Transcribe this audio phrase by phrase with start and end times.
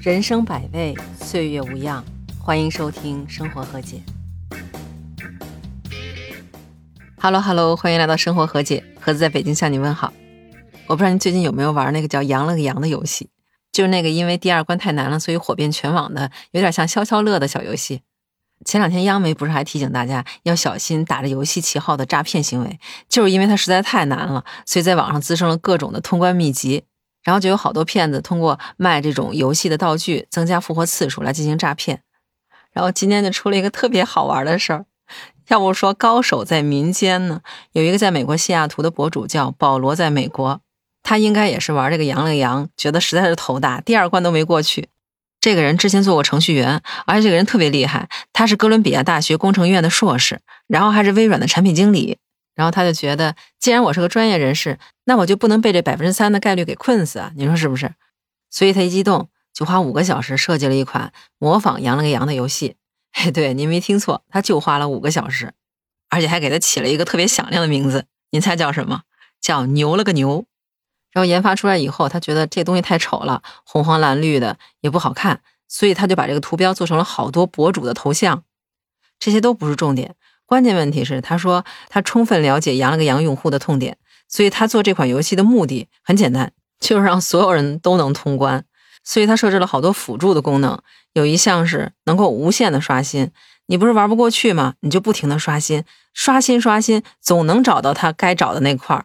[0.00, 2.04] 人生百味，岁月无恙。
[2.38, 4.00] 欢迎收听《生活和解》。
[7.20, 10.12] Hello Hello，欢迎来到《生活和解》，盒子在北京向你问好。
[10.86, 13.28] 我不知道你最近有没有玩那个叫“羊了个羊”的游戏，
[13.72, 18.02] 就是那个因为第二关太难了，所以火遍全网的，有点像消消乐的小游戏。
[18.64, 22.78] 前两天央媒不是还提醒大家要小心打着游戏旗号的诈骗行为，
[23.08, 26.84] 就是因为它实在太难了，所以在网上滋生了各种的通关秘籍。
[27.24, 32.02] 然后就有好多骗子通过卖这种游戏的道具，增加复活次数来进行诈骗。
[32.72, 34.86] 然后今天就出了一个特别好玩的事儿，
[35.48, 37.40] 要不说高手在民间呢？
[37.72, 40.60] 有一个在美国西雅图的博主叫保罗，在美国，
[41.02, 44.88] 他应该也是玩这个羊了个羊，觉得实在是头大，第二关都没过去。
[45.40, 52.18] 这个人之前做过程序员，而且这个人特别厉害，他是哥伦比亚大学工程院的硕士，然后还是微软的产品经理。
[52.58, 57.30] 然后他就觉得，既然我是个专业人士，那我就不能被这百分之三的概率给困死啊！
[57.36, 57.94] 你说是不是？
[58.50, 62.74] 所以他一激动，就花五个小时设计了一款模仿羊了个羊的游戏。
[63.12, 65.52] 嘿，对，您没听错，他就花了五个小时，
[66.08, 68.06] 而且还给他起了一个特别响亮的名字。
[68.32, 69.02] 您猜叫什么？
[69.40, 70.44] 叫牛了个牛。
[71.12, 78.42] 然后研发出来以后，他觉得这东西太丑了，红黄蓝绿的也不好看，所以他就把这个图标做成了好多博主的头像。
[79.20, 80.16] 这些都不是重点。
[80.48, 88.64] 关键问题是，他说他充分了解羊了个羊用户的痛点，所以他做这款游戏的目的很简单，就是让所有人都能通关。
[89.04, 90.80] 所以他设置了好多辅助的功能，
[91.12, 93.30] 有一项是能够无限的刷新。
[93.66, 94.72] 你不是玩不过去吗？
[94.80, 99.04] 你就不停的刷新，刷新刷新，总能找到他该找的那块儿。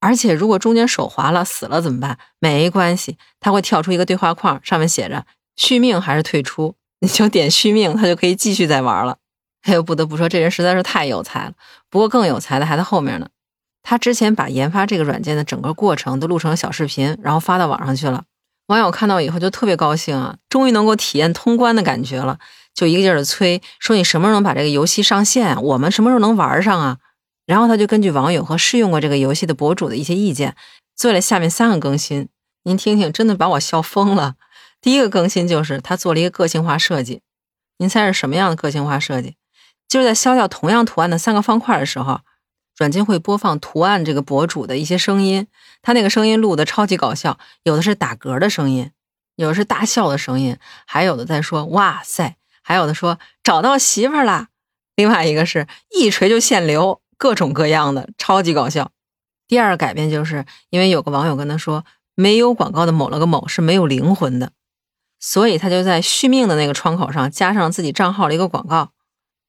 [0.00, 2.18] 而且如果中间手滑了死了怎么办？
[2.38, 5.24] 没关系，他会跳出一个对话框，上面写着
[5.56, 9.16] 续命还是退出，你就点续命，他就可以继续再玩了。
[9.64, 11.52] 哎呦，不得不说，这人实在是太有才了。
[11.90, 13.28] 不过更有才的还在后面呢。
[13.82, 18.24] 他之前把研发这个软件的整个过程都录成了小视频，然后发到网上去了。
[18.68, 22.38] 网友看到以后就特别高兴啊，终于能够体验通关的感觉了，
[22.74, 25.60] 就一个劲儿的催，说你什么时候能把这个游戏上线啊？
[25.60, 26.96] 我们什么时候能玩上啊？
[27.44, 30.56] 然后他就根据网友和试用过这个游戏的博主的一些意见，
[30.96, 32.28] 做了下面三个更新。
[32.62, 34.36] 您听听，真的把我笑疯了。
[34.80, 37.20] 第一个更新就是他做了一个个性化设计，
[37.76, 39.36] 您猜是什么样的个性化设计？
[39.94, 42.18] 就是在消掉同样图案的三个方块的时候，
[42.78, 45.46] 软件会播放图案这个博主的一些声音，
[45.82, 48.90] 他那个声音录的超级搞笑，有的是打嗝的声音，
[49.36, 54.48] 有的是大笑的声音，还有的在说哇塞，还有的说找到媳妇啦，
[54.96, 58.90] 另外一个是一锤就限流，各种各样的超级搞笑。
[59.46, 61.84] 第二个改变就是因为有个网友跟他说，
[62.16, 64.50] 没有广告的某了个某是没有灵魂的，
[65.20, 68.90] 所以他就在续命的那个窗口上加上自己账号的一个广告。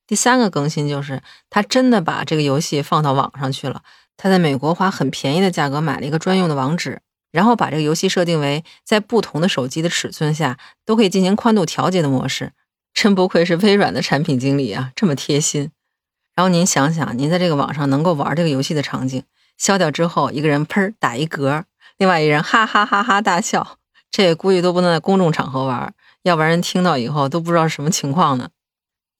[0.08, 3.82] 第三个更新就是，他真的把这个游戏放到网上去了。
[4.18, 7.02] 他在美国花很便宜的价格买了一个专用的网址，
[7.32, 12.54] 然后把这个游戏设定为在不同的手机的尺寸下都可以进行宽度调节的模式。
[12.94, 15.72] 真不愧是微软的产品经理啊，这么贴心。
[16.34, 19.24] 然后您想想，您在这个网上能够玩这个游戏的场景，
[19.58, 21.64] 消掉之后，一个人喷打一嗝，
[21.98, 23.78] 另外一人哈哈哈哈大笑，
[24.12, 25.94] 这估计都不能在公众场合玩，
[26.24, 28.50] 要不然人听到以后都不知道什么情况呢。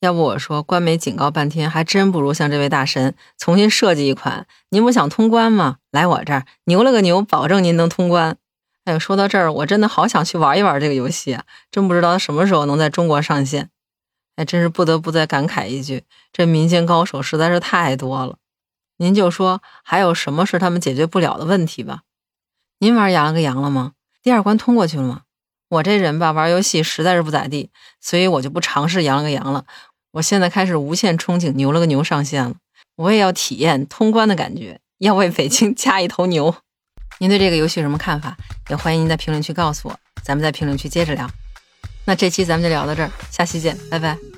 [0.02, 4.46] 要不我说，官媒警告半天，还真不如像这位大神重新设计一款。
[4.70, 5.78] 您不想通关吗？
[5.92, 8.38] 来我这儿，牛了个牛，保证您能通关。
[8.84, 11.44] 哎呦，说到这儿，我真的好想去玩一玩这个游戏啊！
[11.72, 13.72] 真不知道它什么时候能在中国上线。
[14.36, 18.38] 哎，真是不得不再感慨一句，这民间高手实在是太多了。
[18.98, 22.02] 您就说还有什么是他们解决不了的问题吧？
[22.80, 23.94] 您玩羊了个羊了吗？
[24.22, 25.22] 第二关通过去了吗？
[25.70, 29.66] 我这人吧，玩游戏实在是不咋地，所以我就不尝试羊了个羊了。
[30.12, 32.56] 我现在开始无限憧憬牛了个牛上线了，
[32.96, 36.56] 我也要体验通关的感觉，要为北京 加一头牛。
[37.18, 38.38] 您对这个游戏有什么看法？
[38.70, 41.30] 也欢迎您在评论区告诉我，咱们在评论区接着聊。
[42.06, 44.35] 那这期咱们就聊到这儿，下期见，拜拜。